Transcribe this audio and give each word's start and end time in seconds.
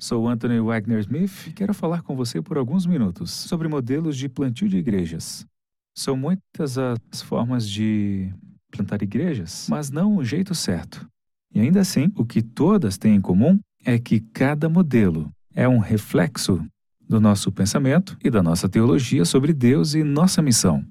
Sou 0.00 0.28
Anthony 0.28 0.60
Wagner 0.60 1.00
Smith 1.00 1.46
e 1.46 1.52
quero 1.52 1.72
falar 1.72 2.02
com 2.02 2.14
você 2.14 2.42
por 2.42 2.58
alguns 2.58 2.86
minutos 2.86 3.30
sobre 3.30 3.68
modelos 3.68 4.16
de 4.16 4.28
plantio 4.28 4.68
de 4.68 4.76
igrejas. 4.76 5.46
São 5.94 6.16
muitas 6.16 6.76
as 6.76 7.22
formas 7.22 7.68
de 7.68 8.32
plantar 8.70 9.02
igrejas, 9.02 9.66
mas 9.70 9.90
não 9.90 10.16
o 10.16 10.24
jeito 10.24 10.54
certo. 10.54 11.08
E 11.54 11.60
ainda 11.60 11.80
assim, 11.80 12.12
o 12.14 12.24
que 12.24 12.42
todas 12.42 12.98
têm 12.98 13.16
em 13.16 13.20
comum 13.20 13.58
é 13.84 13.98
que 13.98 14.20
cada 14.20 14.68
modelo 14.68 15.30
é 15.54 15.66
um 15.66 15.78
reflexo 15.78 16.62
do 17.08 17.20
nosso 17.20 17.50
pensamento 17.50 18.18
e 18.22 18.28
da 18.28 18.42
nossa 18.42 18.68
teologia 18.68 19.24
sobre 19.24 19.54
Deus 19.54 19.94
e 19.94 20.02
nossa 20.02 20.42
missão. 20.42 20.84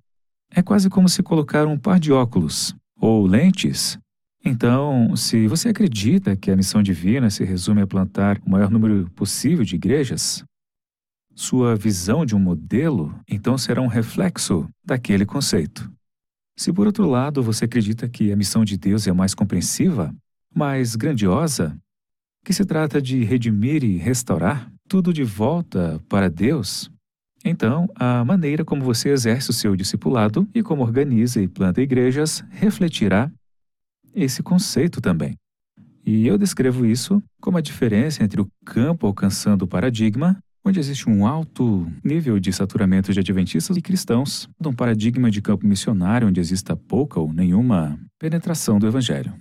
É 0.49 0.63
quase 0.63 0.89
como 0.89 1.07
se 1.07 1.21
colocar 1.21 1.67
um 1.67 1.77
par 1.77 1.99
de 1.99 2.11
óculos 2.11 2.75
ou 2.99 3.27
lentes. 3.27 3.99
Então, 4.47 5.15
se 5.15 5.47
você 5.47 5.69
acredita 5.69 6.35
que 6.35 6.51
a 6.51 6.55
missão 6.55 6.83
divina 6.83 7.31
se 7.31 7.43
resume 7.43 7.81
a 7.81 7.87
plantar 7.87 8.39
o 8.45 8.49
maior 8.51 8.69
número 8.69 9.09
possível 9.15 9.65
de 9.65 9.75
igrejas, 9.75 10.45
sua 11.33 11.75
visão 11.75 12.23
de 12.23 12.35
um 12.35 12.39
modelo 12.39 13.19
então 13.27 13.57
será 13.57 13.81
um 13.81 13.87
reflexo 13.87 14.69
daquele 14.85 15.25
conceito. 15.25 15.91
Se 16.55 16.71
por 16.71 16.85
outro 16.85 17.07
lado 17.07 17.41
você 17.41 17.65
acredita 17.65 18.07
que 18.07 18.31
a 18.31 18.35
missão 18.35 18.63
de 18.63 18.77
Deus 18.77 19.07
é 19.07 19.11
mais 19.11 19.33
compreensiva, 19.33 20.15
mais 20.53 20.95
grandiosa, 20.95 21.75
que 22.45 22.53
se 22.53 22.63
trata 22.63 23.01
de 23.01 23.23
redimir 23.23 23.83
e 23.83 23.97
restaurar 23.97 24.71
tudo 24.87 25.11
de 25.11 25.23
volta 25.23 25.99
para 26.07 26.29
Deus, 26.29 26.89
então 27.43 27.89
a 27.95 28.23
maneira 28.23 28.63
como 28.63 28.83
você 28.83 29.09
exerce 29.09 29.49
o 29.49 29.53
seu 29.53 29.75
discipulado 29.75 30.47
e 30.53 30.61
como 30.61 30.83
organiza 30.83 31.41
e 31.41 31.47
planta 31.47 31.81
igrejas 31.81 32.43
refletirá 32.51 33.31
esse 34.15 34.41
conceito 34.41 35.01
também. 35.01 35.35
E 36.05 36.25
eu 36.25 36.37
descrevo 36.37 36.85
isso 36.85 37.21
como 37.41 37.57
a 37.57 37.61
diferença 37.61 38.23
entre 38.23 38.39
o 38.39 38.47
campo 38.63 39.07
alcançando 39.07 39.63
o 39.63 39.67
paradigma, 39.67 40.37
onde 40.63 40.79
existe 40.79 41.09
um 41.09 41.27
alto 41.27 41.87
nível 42.03 42.39
de 42.39 42.51
saturamento 42.53 43.11
de 43.11 43.19
adventistas 43.19 43.75
e 43.75 43.81
cristãos, 43.81 44.47
de 44.59 44.67
um 44.67 44.73
paradigma 44.73 45.29
de 45.29 45.41
campo 45.41 45.65
missionário 45.65 46.27
onde 46.27 46.39
exista 46.39 46.75
pouca 46.75 47.19
ou 47.19 47.31
nenhuma 47.33 47.99
penetração 48.19 48.79
do 48.79 48.87
evangelho. 48.87 49.33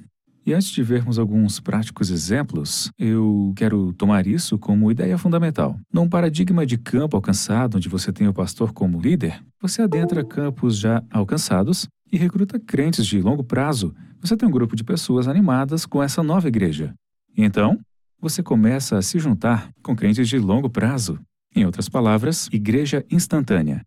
E 0.47 0.53
antes 0.53 0.69
de 0.69 0.83
vermos 0.83 1.19
alguns 1.19 1.59
práticos 1.59 2.11
exemplos, 2.11 2.91
eu 2.99 3.55
quero 3.57 3.95
tomar 3.95 4.27
isso 4.27 4.59
como 4.59 4.91
ideia 4.91 5.17
fundamental. 5.17 5.79
Num 5.91 6.07
paradigma 6.07 6.67
de 6.67 6.77
campo 6.77 7.17
alcançado, 7.17 7.79
onde 7.79 7.89
você 7.89 8.13
tem 8.13 8.29
o 8.29 8.35
pastor 8.35 8.71
como 8.75 9.01
líder, 9.01 9.43
você 9.59 9.81
adentra 9.81 10.23
campos 10.23 10.79
já 10.79 11.03
alcançados 11.11 11.89
e 12.13 12.19
recruta 12.19 12.59
crentes 12.59 13.07
de 13.07 13.23
longo 13.23 13.43
prazo. 13.43 13.95
Você 14.25 14.39
tem 14.39 14.49
um 14.49 14.53
grupo 14.53 14.75
de 14.75 14.83
pessoas 14.83 15.29
animadas 15.29 15.85
com 15.85 16.03
essa 16.03 16.23
nova 16.23 16.49
igreja. 16.49 16.95
Então, 17.37 17.79
você 18.19 18.43
começa 18.43 18.97
a 18.97 19.03
se 19.03 19.19
juntar 19.19 19.71
com 19.83 19.95
crentes 19.95 20.27
de 20.27 20.39
longo 20.39 20.71
prazo. 20.71 21.21
Em 21.55 21.67
outras 21.67 21.91
palavras, 21.91 22.49
igreja 22.51 23.05
instantânea. 23.11 23.85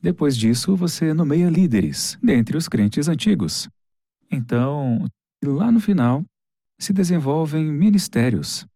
Depois 0.00 0.38
disso, 0.38 0.74
você 0.74 1.12
nomeia 1.12 1.50
líderes 1.50 2.18
dentre 2.22 2.56
os 2.56 2.66
crentes 2.66 3.08
antigos. 3.08 3.68
Então, 4.32 5.06
lá 5.44 5.70
no 5.70 5.80
final, 5.80 6.24
se 6.78 6.94
desenvolvem 6.94 7.70
ministérios 7.70 8.66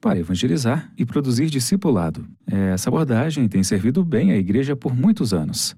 para 0.00 0.18
evangelizar 0.18 0.90
e 0.96 1.04
produzir 1.04 1.50
discipulado. 1.50 2.26
Essa 2.46 2.88
abordagem 2.88 3.46
tem 3.48 3.62
servido 3.62 4.02
bem 4.02 4.32
à 4.32 4.36
igreja 4.36 4.74
por 4.74 4.96
muitos 4.96 5.34
anos. 5.34 5.76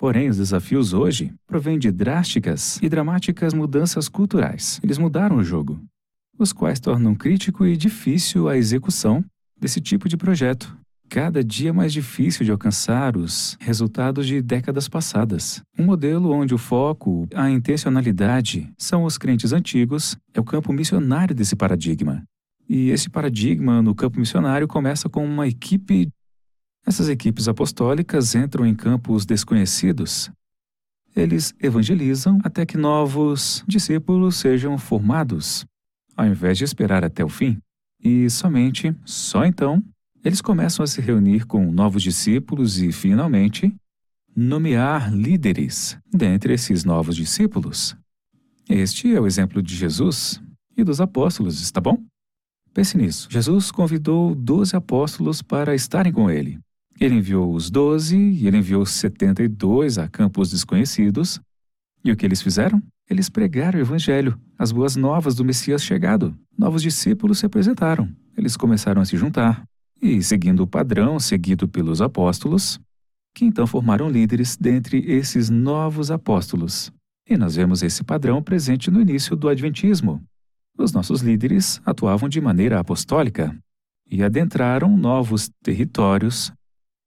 Porém, 0.00 0.30
os 0.30 0.38
desafios 0.38 0.94
hoje 0.94 1.32
provêm 1.46 1.78
de 1.78 1.92
drásticas 1.92 2.78
e 2.82 2.88
dramáticas 2.88 3.52
mudanças 3.54 4.08
culturais. 4.08 4.80
Eles 4.82 4.96
mudaram 4.96 5.36
o 5.36 5.44
jogo, 5.44 5.78
os 6.38 6.54
quais 6.54 6.80
tornam 6.80 7.14
crítico 7.14 7.66
e 7.66 7.76
difícil 7.76 8.48
a 8.48 8.56
execução 8.56 9.22
desse 9.60 9.80
tipo 9.80 10.08
de 10.08 10.16
projeto 10.16 10.74
cada 11.10 11.42
dia 11.42 11.72
mais 11.72 11.92
difícil 11.92 12.44
de 12.44 12.52
alcançar 12.52 13.16
os 13.16 13.56
resultados 13.60 14.28
de 14.28 14.40
décadas 14.40 14.88
passadas. 14.88 15.60
Um 15.76 15.84
modelo 15.84 16.30
onde 16.30 16.54
o 16.54 16.58
foco, 16.58 17.26
a 17.34 17.50
intencionalidade, 17.50 18.72
são 18.78 19.02
os 19.02 19.18
crentes 19.18 19.52
antigos, 19.52 20.16
é 20.32 20.38
o 20.38 20.44
campo 20.44 20.72
missionário 20.72 21.34
desse 21.34 21.56
paradigma. 21.56 22.22
E 22.68 22.90
esse 22.90 23.10
paradigma 23.10 23.82
no 23.82 23.92
campo 23.92 24.20
missionário 24.20 24.68
começa 24.68 25.08
com 25.08 25.24
uma 25.24 25.48
equipe. 25.48 26.08
Essas 26.86 27.08
equipes 27.08 27.48
apostólicas 27.48 28.34
entram 28.34 28.66
em 28.66 28.74
campos 28.74 29.24
desconhecidos. 29.24 30.30
Eles 31.14 31.54
evangelizam 31.60 32.38
até 32.42 32.64
que 32.64 32.76
novos 32.76 33.64
discípulos 33.66 34.36
sejam 34.36 34.78
formados, 34.78 35.66
ao 36.16 36.26
invés 36.26 36.56
de 36.58 36.64
esperar 36.64 37.04
até 37.04 37.24
o 37.24 37.28
fim. 37.28 37.58
E 38.02 38.30
somente, 38.30 38.94
só 39.04 39.44
então, 39.44 39.82
eles 40.24 40.40
começam 40.40 40.82
a 40.82 40.86
se 40.86 41.00
reunir 41.00 41.46
com 41.46 41.70
novos 41.70 42.02
discípulos 42.02 42.80
e, 42.80 42.92
finalmente, 42.92 43.74
nomear 44.34 45.12
líderes 45.12 45.98
dentre 46.12 46.54
esses 46.54 46.84
novos 46.84 47.16
discípulos. 47.16 47.96
Este 48.68 49.14
é 49.14 49.20
o 49.20 49.26
exemplo 49.26 49.62
de 49.62 49.74
Jesus 49.74 50.40
e 50.76 50.84
dos 50.84 51.00
apóstolos, 51.00 51.60
está 51.60 51.80
bom? 51.80 51.98
Pense 52.72 52.96
nisso. 52.96 53.28
Jesus 53.30 53.70
convidou 53.70 54.34
doze 54.34 54.76
apóstolos 54.76 55.42
para 55.42 55.74
estarem 55.74 56.12
com 56.12 56.30
ele. 56.30 56.58
Ele 57.00 57.14
enviou 57.14 57.54
os 57.54 57.70
doze 57.70 58.14
e 58.14 58.46
ele 58.46 58.58
enviou 58.58 58.84
setenta 58.84 59.42
e 59.42 59.48
dois 59.48 59.96
a 59.96 60.06
campos 60.06 60.50
desconhecidos. 60.50 61.40
E 62.04 62.12
o 62.12 62.16
que 62.16 62.26
eles 62.26 62.42
fizeram? 62.42 62.82
Eles 63.08 63.30
pregaram 63.30 63.78
o 63.78 63.82
evangelho, 63.82 64.38
as 64.58 64.70
boas 64.70 64.96
novas 64.96 65.34
do 65.34 65.42
Messias 65.42 65.82
chegado. 65.82 66.36
Novos 66.56 66.82
discípulos 66.82 67.38
se 67.38 67.46
apresentaram. 67.46 68.06
Eles 68.36 68.54
começaram 68.54 69.00
a 69.00 69.06
se 69.06 69.16
juntar, 69.16 69.64
e 70.00 70.22
seguindo 70.22 70.60
o 70.60 70.66
padrão 70.66 71.18
seguido 71.18 71.66
pelos 71.66 72.02
apóstolos, 72.02 72.78
que 73.34 73.46
então 73.46 73.66
formaram 73.66 74.10
líderes 74.10 74.56
dentre 74.56 74.98
esses 75.10 75.48
novos 75.48 76.10
apóstolos. 76.10 76.92
E 77.26 77.36
nós 77.36 77.56
vemos 77.56 77.82
esse 77.82 78.04
padrão 78.04 78.42
presente 78.42 78.90
no 78.90 79.00
início 79.00 79.34
do 79.34 79.48
Adventismo. 79.48 80.22
Os 80.78 80.92
nossos 80.92 81.22
líderes 81.22 81.80
atuavam 81.84 82.28
de 82.28 82.40
maneira 82.40 82.78
apostólica 82.78 83.56
e 84.10 84.22
adentraram 84.22 84.96
novos 84.96 85.50
territórios 85.62 86.52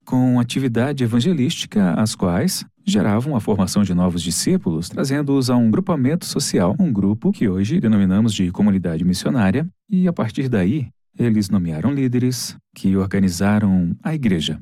com 0.06 0.40
atividade 0.40 1.04
evangelística, 1.04 1.94
as 1.94 2.16
quais 2.16 2.66
geravam 2.86 3.36
a 3.36 3.40
formação 3.40 3.84
de 3.84 3.94
novos 3.94 4.22
discípulos, 4.22 4.90
trazendo-os 4.90 5.50
a 5.50 5.56
um 5.56 5.72
grupamento 5.72 6.26
social, 6.26 6.76
um 6.80 6.92
grupo 6.92 7.32
que 7.32 7.48
hoje 7.48 7.80
denominamos 7.80 8.34
de 8.34 8.52
comunidade 8.52 9.06
missionária, 9.06 9.68
e 9.90 10.08
a 10.08 10.14
partir 10.14 10.50
daí 10.50 10.90
eles 11.18 11.50
nomearam 11.50 11.94
líderes 11.94 12.58
que 12.76 12.96
organizaram 12.98 13.96
a 14.04 14.14
igreja. 14.14 14.60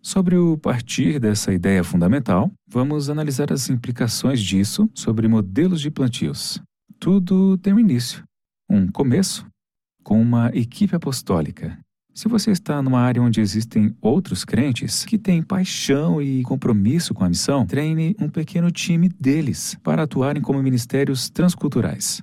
Sobre 0.00 0.36
o 0.36 0.56
partir 0.56 1.18
dessa 1.18 1.52
ideia 1.52 1.82
fundamental, 1.82 2.50
vamos 2.66 3.10
analisar 3.10 3.52
as 3.52 3.68
implicações 3.68 4.40
disso 4.40 4.88
sobre 4.94 5.28
modelos 5.28 5.80
de 5.80 5.90
plantios. 5.90 6.62
Tudo 6.98 7.58
tem 7.58 7.72
um 7.72 7.78
início, 7.78 8.22
um 8.70 8.86
começo, 8.86 9.44
com 10.02 10.20
uma 10.20 10.50
equipe 10.54 10.94
apostólica. 10.94 11.78
Se 12.18 12.26
você 12.26 12.50
está 12.50 12.82
numa 12.82 12.98
área 12.98 13.22
onde 13.22 13.40
existem 13.40 13.94
outros 14.00 14.44
crentes 14.44 15.04
que 15.04 15.16
têm 15.16 15.40
paixão 15.40 16.20
e 16.20 16.42
compromisso 16.42 17.14
com 17.14 17.22
a 17.22 17.28
missão, 17.28 17.64
treine 17.64 18.16
um 18.20 18.28
pequeno 18.28 18.72
time 18.72 19.08
deles 19.08 19.78
para 19.84 20.02
atuarem 20.02 20.42
como 20.42 20.60
ministérios 20.60 21.30
transculturais. 21.30 22.20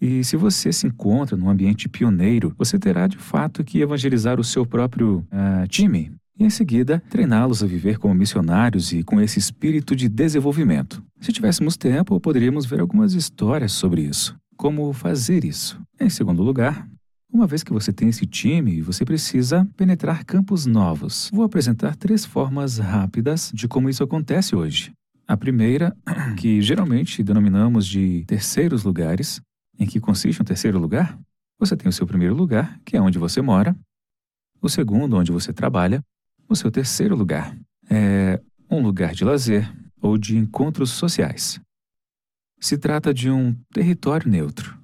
E 0.00 0.24
se 0.24 0.38
você 0.38 0.72
se 0.72 0.86
encontra 0.86 1.36
num 1.36 1.50
ambiente 1.50 1.86
pioneiro, 1.86 2.54
você 2.56 2.78
terá 2.78 3.06
de 3.06 3.18
fato 3.18 3.62
que 3.62 3.82
evangelizar 3.82 4.40
o 4.40 4.44
seu 4.44 4.64
próprio 4.64 5.18
uh, 5.18 5.68
time 5.68 6.12
e, 6.40 6.42
em 6.42 6.48
seguida, 6.48 7.02
treiná-los 7.10 7.62
a 7.62 7.66
viver 7.66 7.98
como 7.98 8.14
missionários 8.14 8.90
e 8.90 9.02
com 9.02 9.20
esse 9.20 9.38
espírito 9.38 9.94
de 9.94 10.08
desenvolvimento. 10.08 11.04
Se 11.20 11.30
tivéssemos 11.30 11.76
tempo, 11.76 12.18
poderíamos 12.18 12.64
ver 12.64 12.80
algumas 12.80 13.12
histórias 13.12 13.72
sobre 13.72 14.00
isso. 14.00 14.34
Como 14.56 14.90
fazer 14.94 15.44
isso? 15.44 15.78
Em 16.00 16.08
segundo 16.08 16.42
lugar, 16.42 16.88
uma 17.32 17.46
vez 17.46 17.62
que 17.62 17.72
você 17.72 17.92
tem 17.92 18.08
esse 18.08 18.26
time, 18.26 18.80
você 18.80 19.04
precisa 19.04 19.68
penetrar 19.76 20.24
campos 20.24 20.66
novos. 20.66 21.30
Vou 21.32 21.44
apresentar 21.44 21.96
três 21.96 22.24
formas 22.24 22.78
rápidas 22.78 23.50
de 23.52 23.68
como 23.68 23.88
isso 23.88 24.02
acontece 24.02 24.56
hoje. 24.56 24.92
A 25.26 25.36
primeira, 25.36 25.96
que 26.38 26.62
geralmente 26.62 27.22
denominamos 27.22 27.86
de 27.86 28.24
terceiros 28.26 28.84
lugares, 28.84 29.40
em 29.78 29.86
que 29.86 30.00
consiste 30.00 30.40
um 30.40 30.44
terceiro 30.44 30.78
lugar? 30.78 31.18
Você 31.58 31.76
tem 31.76 31.88
o 31.88 31.92
seu 31.92 32.06
primeiro 32.06 32.34
lugar, 32.34 32.80
que 32.84 32.96
é 32.96 33.00
onde 33.00 33.18
você 33.18 33.40
mora, 33.42 33.76
o 34.60 34.68
segundo, 34.68 35.16
onde 35.16 35.32
você 35.32 35.52
trabalha, 35.52 36.02
o 36.48 36.56
seu 36.56 36.70
terceiro 36.70 37.16
lugar 37.16 37.56
é 37.90 38.40
um 38.70 38.80
lugar 38.80 39.14
de 39.14 39.24
lazer 39.24 39.70
ou 40.00 40.18
de 40.18 40.36
encontros 40.36 40.90
sociais. 40.90 41.60
Se 42.60 42.78
trata 42.78 43.12
de 43.12 43.30
um 43.30 43.54
território 43.72 44.30
neutro. 44.30 44.76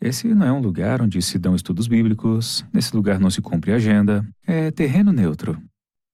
Esse 0.00 0.32
não 0.32 0.46
é 0.46 0.52
um 0.52 0.60
lugar 0.60 1.02
onde 1.02 1.20
se 1.20 1.38
dão 1.38 1.56
estudos 1.56 1.88
bíblicos, 1.88 2.64
nesse 2.72 2.94
lugar 2.94 3.18
não 3.18 3.30
se 3.30 3.40
cumpre 3.40 3.72
agenda, 3.72 4.26
é 4.46 4.70
terreno 4.70 5.12
neutro. 5.12 5.60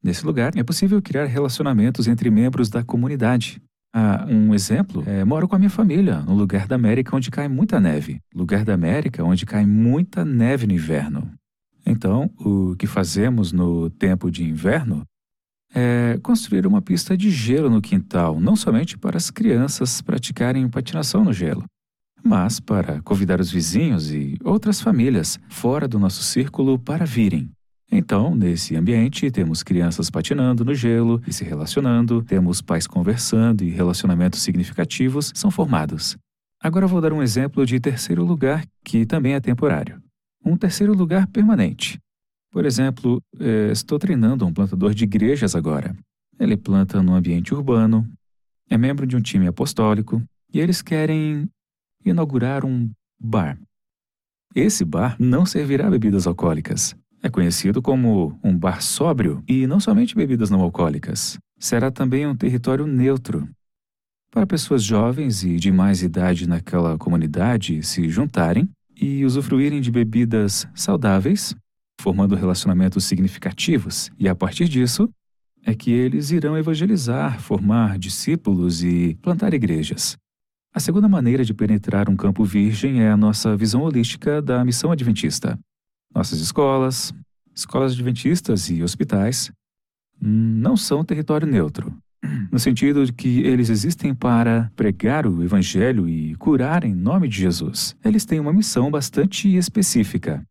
Nesse 0.03 0.25
lugar 0.25 0.57
é 0.57 0.63
possível 0.63 1.01
criar 1.03 1.27
relacionamentos 1.27 2.09
entre 2.09 2.31
membros 2.31 2.69
da 2.69 2.83
comunidade, 2.83 3.61
ah, 3.97 4.27
um 4.29 4.53
exemplo, 4.53 5.05
é, 5.07 5.25
moro 5.25 5.47
com 5.47 5.55
a 5.55 5.59
minha 5.59 5.71
família, 5.71 6.19
no 6.23 6.35
lugar 6.35 6.67
da 6.67 6.75
América 6.75 7.15
onde 7.15 7.31
cai 7.31 7.47
muita 7.47 7.79
neve. 7.79 8.19
Lugar 8.35 8.65
da 8.65 8.75
América 8.75 9.23
onde 9.23 9.47
cai 9.47 9.65
muita 9.65 10.25
neve 10.25 10.67
no 10.67 10.73
inverno. 10.73 11.31
Então, 11.87 12.29
o 12.41 12.75
que 12.77 12.89
fazemos 12.89 13.53
no 13.53 13.89
tempo 13.89 14.33
de 14.33 14.43
inverno 14.43 15.05
é 15.73 16.19
construir 16.25 16.67
uma 16.67 16.83
pista 16.83 17.17
de 17.17 17.31
gelo 17.31 17.71
no 17.71 17.81
quintal, 17.81 18.41
não 18.41 18.57
somente 18.57 18.99
para 18.99 19.17
as 19.17 19.31
crianças 19.31 20.03
praticarem 20.03 20.69
patinação 20.69 21.23
no 21.23 21.33
gelo, 21.33 21.65
mas 22.25 22.59
para 22.59 23.03
convidar 23.03 23.39
os 23.39 23.51
vizinhos 23.51 24.11
e 24.11 24.39
outras 24.43 24.81
famílias 24.81 25.39
fora 25.49 25.87
do 25.87 25.99
nosso 25.99 26.23
círculo 26.23 26.79
para 26.79 27.05
virem. 27.05 27.51
Então, 27.93 28.35
nesse 28.35 28.75
ambiente, 28.75 29.31
temos 29.31 29.63
crianças 29.63 30.11
patinando 30.11 30.65
no 30.65 30.75
gelo 30.75 31.23
e 31.29 31.33
se 31.33 31.45
relacionando, 31.45 32.23
temos 32.23 32.63
pais 32.63 32.87
conversando 32.87 33.63
e 33.63 33.71
relacionamentos 33.71 34.43
significativos 34.43 35.31
são 35.35 35.51
formados. 35.51 36.17
Agora 36.61 36.87
vou 36.87 37.01
dar 37.01 37.13
um 37.13 37.23
exemplo 37.23 37.67
de 37.67 37.79
terceiro 37.79 38.25
lugar 38.25 38.65
que 38.83 39.05
também 39.05 39.35
é 39.35 39.41
temporário. 39.41 40.03
Um 40.43 40.57
terceiro 40.57 40.95
lugar 40.95 41.27
permanente. 41.27 41.99
Por 42.51 42.65
exemplo, 42.65 43.21
eh, 43.39 43.71
estou 43.71 43.99
treinando 43.99 44.47
um 44.47 44.53
plantador 44.53 44.95
de 44.95 45.05
igrejas 45.05 45.55
agora. 45.55 45.95
Ele 46.41 46.57
planta 46.57 47.03
no 47.03 47.15
ambiente 47.15 47.55
urbano, 47.55 48.09
é 48.71 48.79
membro 48.79 49.07
de 49.07 49.15
um 49.15 49.21
time 49.21 49.47
apostólico 49.47 50.23
e 50.53 50.59
eles 50.59 50.81
querem 50.81 51.49
inaugurar 52.05 52.65
um 52.65 52.91
bar. 53.19 53.59
Esse 54.55 54.85
bar 54.85 55.17
não 55.19 55.45
servirá 55.45 55.91
bebidas 55.91 56.27
alcoólicas. 56.27 56.95
É 57.23 57.29
conhecido 57.29 57.81
como 57.81 58.39
um 58.45 58.57
bar 58.57 58.83
sóbrio 58.83 59.43
e 59.49 59.67
não 59.67 59.81
somente 59.81 60.15
bebidas 60.15 60.51
não 60.51 60.61
alcoólicas. 60.61 61.39
Será 61.59 61.91
também 61.91 62.27
um 62.27 62.37
território 62.37 62.87
neutro. 62.87 63.49
Para 64.31 64.47
pessoas 64.47 64.83
jovens 64.83 65.43
e 65.43 65.57
de 65.57 65.73
mais 65.73 66.03
idade 66.03 66.49
naquela 66.49 66.99
comunidade 66.99 67.83
se 67.83 68.09
juntarem 68.09 68.69
e 68.95 69.25
usufruírem 69.25 69.81
de 69.81 69.91
bebidas 69.91 70.67
saudáveis, 70.75 71.55
formando 72.01 72.35
relacionamentos 72.35 73.05
significativos, 73.05 74.11
e 74.19 74.29
a 74.29 74.35
partir 74.35 74.69
disso 74.69 75.09
é 75.65 75.75
que 75.75 75.91
eles 75.91 76.31
irão 76.31 76.59
evangelizar, 76.59 77.41
formar 77.41 77.99
discípulos 77.99 78.83
e 78.85 79.17
plantar 79.23 79.55
igrejas. 79.55 80.17
A 80.75 80.81
segunda 80.81 81.09
maneira 81.09 81.45
de 81.45 81.55
penetrar 81.55 82.11
um 82.11 82.17
campo 82.17 82.43
virgem 82.43 83.01
é 83.01 83.09
a 83.09 83.17
nossa 83.17 83.57
visão 83.57 83.83
holística 83.83 84.43
da 84.43 84.65
missão 84.65 84.91
adventista. 84.91 85.57
Nossas 86.13 86.41
escolas, 86.41 87.15
escolas 87.55 87.93
adventistas 87.93 88.69
e 88.69 88.83
hospitais 88.83 89.53
não 90.21 90.77
são 90.77 91.05
território 91.05 91.47
neutro, 91.47 91.97
no 92.51 92.59
sentido 92.59 93.07
de 93.07 93.13
que 93.13 93.43
eles 93.43 93.71
existem 93.71 94.13
para 94.13 94.69
pregar 94.75 95.29
o 95.29 95.45
Evangelho 95.45 96.09
e 96.09 96.35
curar 96.35 96.83
em 96.83 96.93
nome 96.93 97.29
de 97.29 97.39
Jesus. 97.39 97.95
Eles 98.05 98.25
têm 98.25 98.41
uma 98.41 98.53
missão 98.53 98.91
bastante 98.91 99.55
específica. 99.57 100.45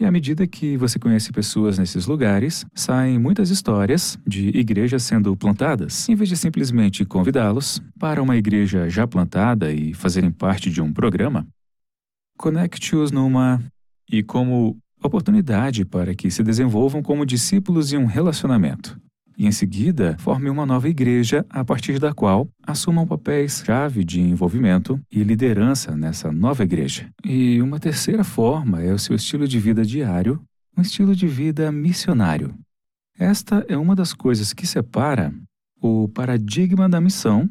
E 0.00 0.04
à 0.04 0.12
medida 0.12 0.46
que 0.46 0.76
você 0.76 0.96
conhece 0.96 1.32
pessoas 1.32 1.76
nesses 1.76 2.06
lugares, 2.06 2.64
saem 2.72 3.18
muitas 3.18 3.50
histórias 3.50 4.16
de 4.24 4.48
igrejas 4.56 5.02
sendo 5.02 5.36
plantadas. 5.36 6.08
Em 6.08 6.14
vez 6.14 6.28
de 6.28 6.36
simplesmente 6.36 7.04
convidá-los 7.04 7.82
para 7.98 8.22
uma 8.22 8.36
igreja 8.36 8.88
já 8.88 9.08
plantada 9.08 9.72
e 9.72 9.92
fazerem 9.92 10.30
parte 10.30 10.70
de 10.70 10.80
um 10.80 10.92
programa, 10.92 11.44
conecte-os 12.36 13.10
numa 13.10 13.60
e 14.08 14.22
como 14.22 14.76
oportunidade 15.02 15.84
para 15.84 16.14
que 16.14 16.30
se 16.30 16.44
desenvolvam 16.44 17.02
como 17.02 17.26
discípulos 17.26 17.92
em 17.92 17.96
um 17.96 18.06
relacionamento 18.06 18.96
e, 19.38 19.46
em 19.46 19.52
seguida, 19.52 20.16
forme 20.18 20.50
uma 20.50 20.66
nova 20.66 20.88
igreja 20.88 21.46
a 21.48 21.64
partir 21.64 22.00
da 22.00 22.12
qual 22.12 22.48
assumam 22.66 23.06
papéis-chave 23.06 24.02
de 24.02 24.20
envolvimento 24.20 25.00
e 25.10 25.22
liderança 25.22 25.96
nessa 25.96 26.32
nova 26.32 26.64
igreja. 26.64 27.08
E 27.24 27.62
uma 27.62 27.78
terceira 27.78 28.24
forma 28.24 28.82
é 28.82 28.92
o 28.92 28.98
seu 28.98 29.14
estilo 29.14 29.46
de 29.46 29.60
vida 29.60 29.84
diário, 29.84 30.42
um 30.76 30.82
estilo 30.82 31.14
de 31.14 31.28
vida 31.28 31.70
missionário. 31.70 32.52
Esta 33.16 33.64
é 33.68 33.76
uma 33.76 33.94
das 33.94 34.12
coisas 34.12 34.52
que 34.52 34.66
separa 34.66 35.32
o 35.80 36.08
paradigma 36.08 36.88
da 36.88 37.00
missão 37.00 37.48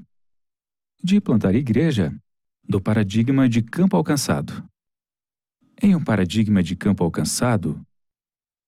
de 1.01 1.21
plantar 1.21 1.55
igreja 1.55 2.13
do 2.67 2.81
paradigma 2.81 3.47
de 3.47 3.61
campo 3.61 3.95
alcançado. 3.95 4.61
Em 5.81 5.95
um 5.95 6.03
paradigma 6.03 6.61
de 6.61 6.75
campo 6.75 7.03
alcançado, 7.03 7.79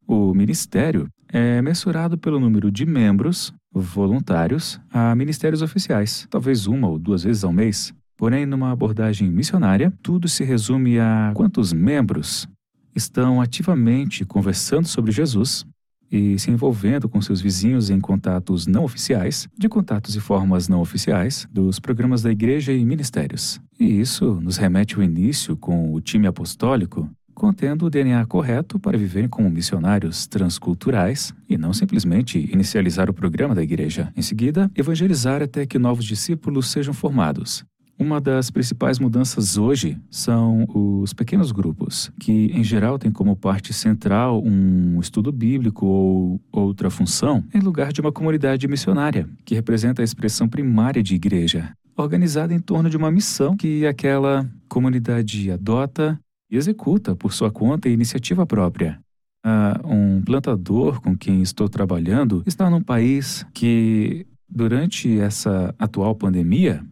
o 0.10 0.34
ministério 0.34 1.08
é 1.32 1.62
mensurado 1.62 2.18
pelo 2.18 2.40
número 2.40 2.72
de 2.72 2.84
membros 2.84 3.54
voluntários 3.72 4.82
a 4.92 5.14
ministérios 5.14 5.62
oficiais, 5.62 6.26
talvez 6.32 6.66
uma 6.66 6.88
ou 6.88 6.98
duas 6.98 7.24
vezes 7.24 7.44
ao 7.44 7.54
mês. 7.54 7.94
Porém, 8.18 8.44
numa 8.44 8.72
abordagem 8.72 9.30
missionária, 9.30 9.94
tudo 10.02 10.28
se 10.28 10.44
resume 10.44 10.98
a 10.98 11.32
quantos 11.36 11.72
membros 11.72 12.48
estão 12.96 13.40
ativamente 13.40 14.26
conversando 14.26 14.88
sobre 14.88 15.12
Jesus 15.12 15.64
e 16.12 16.40
se 16.40 16.50
envolvendo 16.50 17.08
com 17.08 17.22
seus 17.22 17.40
vizinhos 17.40 17.92
em 17.92 18.00
contatos 18.00 18.66
não 18.66 18.84
oficiais, 18.84 19.48
de 19.56 19.70
contatos 19.70 20.16
e 20.16 20.20
formas 20.20 20.68
não 20.68 20.82
oficiais, 20.82 21.48
dos 21.52 21.80
programas 21.80 22.24
da 22.24 22.32
igreja 22.32 22.74
e 22.74 22.84
ministérios. 22.84 23.62
E 23.80 24.00
isso 24.02 24.42
nos 24.42 24.58
remete 24.58 24.96
ao 24.96 25.04
início 25.04 25.56
com 25.56 25.94
o 25.94 26.02
time 26.02 26.26
apostólico 26.26 27.08
contendo 27.40 27.86
o 27.86 27.90
DNA 27.90 28.26
correto 28.26 28.78
para 28.78 28.98
viverem 28.98 29.30
como 29.30 29.50
missionários 29.50 30.28
transculturais 30.28 31.34
e 31.48 31.58
não 31.58 31.72
simplesmente 31.72 32.38
inicializar 32.52 33.10
o 33.10 33.14
programa 33.14 33.56
da 33.56 33.64
igreja. 33.64 34.12
Em 34.16 34.22
seguida, 34.22 34.70
evangelizar 34.76 35.42
até 35.42 35.66
que 35.66 35.80
novos 35.80 36.04
discípulos 36.04 36.70
sejam 36.70 36.94
formados. 36.94 37.64
Uma 37.98 38.20
das 38.20 38.50
principais 38.50 39.00
mudanças 39.00 39.58
hoje 39.58 39.98
são 40.12 40.66
os 40.74 41.14
pequenos 41.14 41.54
grupos, 41.54 42.12
que 42.20 42.52
em 42.54 42.64
geral 42.64 43.00
têm 43.00 43.12
como 43.12 43.38
parte 43.38 43.74
central 43.74 44.44
um 44.44 45.00
estudo 45.00 45.32
bíblico 45.32 45.86
ou 45.86 46.42
outra 46.52 46.90
função, 46.90 47.44
em 47.54 47.60
lugar 47.60 47.94
de 47.94 48.02
uma 48.02 48.12
comunidade 48.12 48.68
missionária, 48.68 49.30
que 49.46 49.56
representa 49.56 50.02
a 50.02 50.06
expressão 50.06 50.48
primária 50.48 51.02
de 51.02 51.16
igreja, 51.16 51.72
organizada 51.96 52.54
em 52.54 52.60
torno 52.60 52.90
de 52.90 52.98
uma 52.98 53.12
missão 53.12 53.56
que 53.56 53.86
aquela 53.86 54.50
comunidade 54.68 55.52
adota 55.52 56.20
e 56.50 56.58
executa 56.58 57.16
por 57.16 57.34
sua 57.34 57.52
conta 57.52 57.88
e 57.88 57.94
iniciativa 57.94 58.46
própria. 58.46 59.00
Ah, 59.44 59.80
um 59.86 60.22
plantador 60.22 61.02
com 61.02 61.18
quem 61.18 61.42
estou 61.42 61.70
trabalhando 61.70 62.44
está 62.46 62.70
num 62.70 62.82
país 62.82 63.46
que, 63.54 64.26
durante 64.50 65.20
essa 65.20 65.74
atual 65.80 66.14
pandemia, 66.16 66.84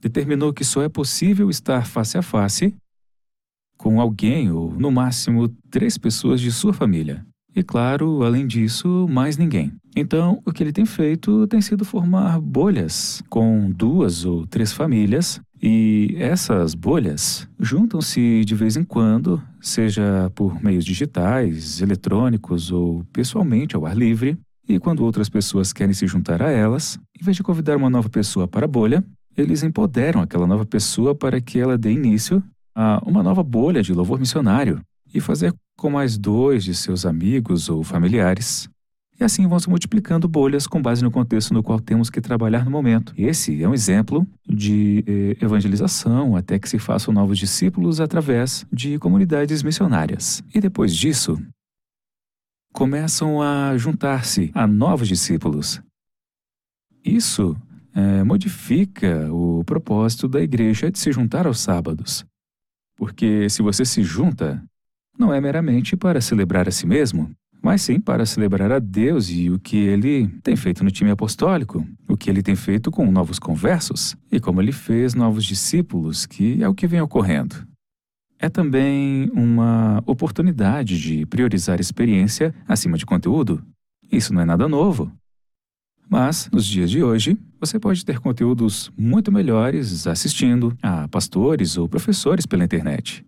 determinou 0.00 0.52
que 0.52 0.64
só 0.64 0.82
é 0.82 0.88
possível 0.88 1.48
estar 1.48 1.86
face 1.86 2.18
a 2.18 2.22
face 2.22 2.74
com 3.78 4.00
alguém 4.00 4.50
ou, 4.50 4.72
no 4.72 4.90
máximo, 4.90 5.48
três 5.70 5.96
pessoas 5.96 6.40
de 6.40 6.52
sua 6.52 6.72
família. 6.72 7.24
E, 7.56 7.62
claro, 7.62 8.22
além 8.22 8.46
disso, 8.46 9.06
mais 9.08 9.36
ninguém. 9.36 9.72
Então, 9.96 10.42
o 10.44 10.52
que 10.52 10.62
ele 10.62 10.72
tem 10.72 10.84
feito 10.84 11.46
tem 11.46 11.60
sido 11.60 11.84
formar 11.84 12.40
bolhas 12.40 13.22
com 13.30 13.70
duas 13.70 14.24
ou 14.24 14.46
três 14.46 14.72
famílias 14.72 15.40
e 15.66 16.14
essas 16.18 16.74
bolhas 16.74 17.48
juntam-se 17.58 18.44
de 18.44 18.54
vez 18.54 18.76
em 18.76 18.84
quando, 18.84 19.42
seja 19.62 20.30
por 20.34 20.62
meios 20.62 20.84
digitais, 20.84 21.80
eletrônicos 21.80 22.70
ou 22.70 23.02
pessoalmente 23.10 23.74
ao 23.74 23.86
ar 23.86 23.96
livre. 23.96 24.36
E 24.68 24.78
quando 24.78 25.02
outras 25.02 25.30
pessoas 25.30 25.72
querem 25.72 25.94
se 25.94 26.06
juntar 26.06 26.42
a 26.42 26.50
elas, 26.50 26.98
em 27.18 27.24
vez 27.24 27.34
de 27.34 27.42
convidar 27.42 27.78
uma 27.78 27.88
nova 27.88 28.10
pessoa 28.10 28.46
para 28.46 28.66
a 28.66 28.68
bolha, 28.68 29.02
eles 29.34 29.62
empoderam 29.62 30.20
aquela 30.20 30.46
nova 30.46 30.66
pessoa 30.66 31.14
para 31.14 31.40
que 31.40 31.58
ela 31.58 31.78
dê 31.78 31.92
início 31.92 32.44
a 32.74 33.02
uma 33.02 33.22
nova 33.22 33.42
bolha 33.42 33.82
de 33.82 33.94
louvor 33.94 34.20
missionário 34.20 34.82
e 35.14 35.18
fazer 35.18 35.54
com 35.78 35.88
mais 35.88 36.18
dois 36.18 36.62
de 36.62 36.74
seus 36.74 37.06
amigos 37.06 37.70
ou 37.70 37.82
familiares 37.82 38.68
e 39.18 39.24
assim 39.24 39.46
vão 39.46 39.58
se 39.58 39.68
multiplicando 39.68 40.26
bolhas 40.26 40.66
com 40.66 40.82
base 40.82 41.02
no 41.02 41.10
contexto 41.10 41.54
no 41.54 41.62
qual 41.62 41.78
temos 41.78 42.10
que 42.10 42.20
trabalhar 42.20 42.64
no 42.64 42.70
momento. 42.70 43.14
Esse 43.16 43.62
é 43.62 43.68
um 43.68 43.74
exemplo 43.74 44.26
de 44.46 45.04
eh, 45.06 45.44
evangelização 45.44 46.36
até 46.36 46.58
que 46.58 46.68
se 46.68 46.78
façam 46.78 47.14
novos 47.14 47.38
discípulos 47.38 48.00
através 48.00 48.66
de 48.72 48.98
comunidades 48.98 49.62
missionárias. 49.62 50.42
E 50.52 50.60
depois 50.60 50.94
disso, 50.94 51.40
começam 52.72 53.40
a 53.40 53.76
juntar-se 53.76 54.50
a 54.52 54.66
novos 54.66 55.06
discípulos. 55.06 55.80
Isso 57.04 57.56
eh, 57.94 58.24
modifica 58.24 59.32
o 59.32 59.62
propósito 59.64 60.26
da 60.26 60.40
igreja 60.40 60.90
de 60.90 60.98
se 60.98 61.12
juntar 61.12 61.46
aos 61.46 61.60
sábados. 61.60 62.24
Porque 62.96 63.48
se 63.48 63.62
você 63.62 63.84
se 63.84 64.02
junta, 64.02 64.60
não 65.16 65.32
é 65.32 65.40
meramente 65.40 65.96
para 65.96 66.20
celebrar 66.20 66.66
a 66.66 66.72
si 66.72 66.86
mesmo, 66.86 67.30
mas 67.64 67.80
sim 67.80 67.98
para 67.98 68.26
celebrar 68.26 68.70
a 68.70 68.78
Deus 68.78 69.30
e 69.30 69.48
o 69.48 69.58
que 69.58 69.78
ele 69.78 70.28
tem 70.42 70.54
feito 70.54 70.84
no 70.84 70.90
time 70.90 71.10
apostólico, 71.10 71.82
o 72.06 72.14
que 72.14 72.28
ele 72.28 72.42
tem 72.42 72.54
feito 72.54 72.90
com 72.90 73.10
novos 73.10 73.38
conversos 73.38 74.14
e 74.30 74.38
como 74.38 74.60
ele 74.60 74.70
fez 74.70 75.14
novos 75.14 75.46
discípulos, 75.46 76.26
que 76.26 76.62
é 76.62 76.68
o 76.68 76.74
que 76.74 76.86
vem 76.86 77.00
ocorrendo. 77.00 77.66
É 78.38 78.50
também 78.50 79.30
uma 79.32 80.02
oportunidade 80.04 81.00
de 81.00 81.24
priorizar 81.24 81.80
experiência 81.80 82.54
acima 82.68 82.98
de 82.98 83.06
conteúdo. 83.06 83.64
Isso 84.12 84.34
não 84.34 84.42
é 84.42 84.44
nada 84.44 84.68
novo. 84.68 85.10
Mas, 86.06 86.50
nos 86.52 86.66
dias 86.66 86.90
de 86.90 87.02
hoje, 87.02 87.34
você 87.58 87.80
pode 87.80 88.04
ter 88.04 88.20
conteúdos 88.20 88.92
muito 88.94 89.32
melhores 89.32 90.06
assistindo 90.06 90.76
a 90.82 91.08
pastores 91.08 91.78
ou 91.78 91.88
professores 91.88 92.44
pela 92.44 92.62
internet. 92.62 93.24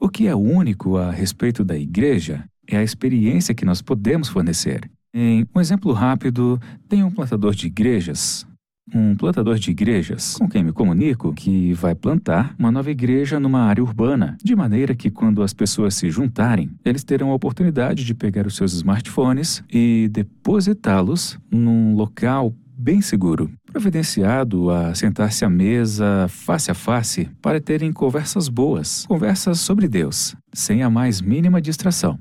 O 0.00 0.08
que 0.08 0.28
é 0.28 0.36
único 0.36 0.96
a 0.96 1.10
respeito 1.10 1.64
da 1.64 1.76
igreja 1.76 2.48
é 2.68 2.76
a 2.76 2.82
experiência 2.82 3.54
que 3.54 3.64
nós 3.64 3.80
podemos 3.80 4.28
fornecer. 4.28 4.88
Em 5.14 5.46
um 5.54 5.60
exemplo 5.60 5.92
rápido, 5.92 6.60
tem 6.88 7.02
um 7.02 7.10
plantador 7.10 7.54
de 7.54 7.66
igrejas, 7.66 8.46
um 8.94 9.14
plantador 9.14 9.58
de 9.58 9.70
igrejas 9.70 10.36
com 10.38 10.48
quem 10.48 10.62
me 10.62 10.72
comunico 10.72 11.32
que 11.32 11.72
vai 11.74 11.94
plantar 11.94 12.54
uma 12.58 12.70
nova 12.70 12.90
igreja 12.90 13.40
numa 13.40 13.62
área 13.62 13.82
urbana, 13.82 14.36
de 14.42 14.54
maneira 14.54 14.94
que 14.94 15.10
quando 15.10 15.42
as 15.42 15.52
pessoas 15.52 15.94
se 15.94 16.10
juntarem, 16.10 16.70
eles 16.84 17.04
terão 17.04 17.30
a 17.30 17.34
oportunidade 17.34 18.04
de 18.04 18.14
pegar 18.14 18.46
os 18.46 18.56
seus 18.56 18.72
smartphones 18.72 19.62
e 19.72 20.08
depositá-los 20.10 21.38
num 21.50 21.94
local 21.94 22.54
bem 22.78 23.00
seguro, 23.00 23.50
providenciado 23.66 24.70
a 24.70 24.94
sentar-se 24.94 25.44
à 25.44 25.50
mesa 25.50 26.26
face 26.28 26.70
a 26.70 26.74
face 26.74 27.28
para 27.42 27.60
terem 27.60 27.92
conversas 27.92 28.48
boas, 28.48 29.04
conversas 29.06 29.58
sobre 29.58 29.88
Deus, 29.88 30.36
sem 30.52 30.82
a 30.82 30.88
mais 30.88 31.20
mínima 31.20 31.60
distração. 31.60 32.18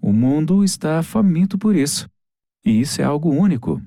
O 0.00 0.12
mundo 0.12 0.64
está 0.64 1.02
faminto 1.02 1.58
por 1.58 1.76
isso. 1.76 2.08
E 2.64 2.80
isso 2.80 3.00
é 3.00 3.04
algo 3.04 3.30
único. 3.30 3.80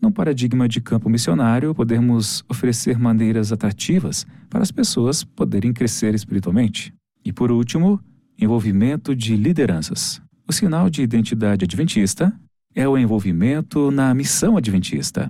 Num 0.00 0.12
paradigma 0.12 0.68
de 0.68 0.80
campo 0.80 1.08
missionário, 1.08 1.74
podemos 1.74 2.44
oferecer 2.48 2.98
maneiras 2.98 3.50
atrativas 3.52 4.26
para 4.48 4.62
as 4.62 4.70
pessoas 4.70 5.24
poderem 5.24 5.72
crescer 5.72 6.14
espiritualmente. 6.14 6.94
E 7.24 7.32
por 7.32 7.50
último, 7.50 8.00
envolvimento 8.38 9.14
de 9.14 9.36
lideranças. 9.36 10.22
O 10.46 10.52
sinal 10.52 10.88
de 10.88 11.02
identidade 11.02 11.64
adventista 11.64 12.32
é 12.74 12.88
o 12.88 12.96
envolvimento 12.96 13.90
na 13.90 14.14
missão 14.14 14.56
adventista. 14.56 15.28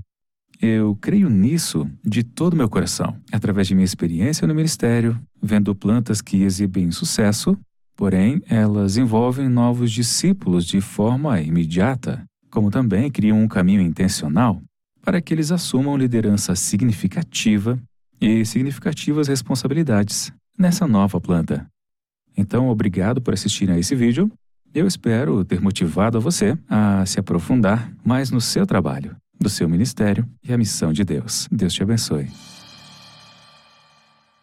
Eu 0.60 0.96
creio 1.00 1.30
nisso 1.30 1.88
de 2.04 2.22
todo 2.22 2.56
meu 2.56 2.68
coração, 2.68 3.16
através 3.32 3.68
de 3.68 3.74
minha 3.74 3.84
experiência 3.84 4.46
no 4.46 4.54
ministério, 4.54 5.18
vendo 5.40 5.74
plantas 5.74 6.20
que 6.20 6.42
exibem 6.42 6.90
sucesso, 6.90 7.56
porém 7.98 8.40
elas 8.48 8.96
envolvem 8.96 9.48
novos 9.48 9.90
discípulos 9.90 10.64
de 10.64 10.80
forma 10.80 11.40
imediata, 11.40 12.24
como 12.48 12.70
também 12.70 13.10
criam 13.10 13.42
um 13.42 13.48
caminho 13.48 13.82
intencional 13.82 14.62
para 15.02 15.20
que 15.20 15.34
eles 15.34 15.50
assumam 15.50 15.96
liderança 15.96 16.54
significativa 16.54 17.76
e 18.20 18.44
significativas 18.44 19.26
responsabilidades 19.26 20.30
nessa 20.56 20.86
nova 20.86 21.20
planta. 21.20 21.66
Então, 22.36 22.68
obrigado 22.68 23.20
por 23.20 23.34
assistir 23.34 23.68
a 23.70 23.78
esse 23.78 23.96
vídeo 23.96 24.30
eu 24.74 24.86
espero 24.86 25.44
ter 25.44 25.60
motivado 25.60 26.20
você 26.20 26.56
a 26.68 27.04
se 27.06 27.18
aprofundar 27.18 27.90
mais 28.04 28.30
no 28.30 28.40
seu 28.40 28.66
trabalho, 28.66 29.16
do 29.40 29.48
seu 29.48 29.68
ministério 29.68 30.28
e 30.44 30.52
a 30.52 30.58
missão 30.58 30.92
de 30.92 31.04
Deus. 31.04 31.48
Deus 31.50 31.72
te 31.72 31.82
abençoe. 31.82 32.28